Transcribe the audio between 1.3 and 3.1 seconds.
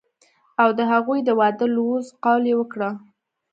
وادۀ لوظ قول يې وکړۀ